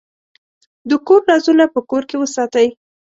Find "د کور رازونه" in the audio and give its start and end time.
0.89-1.65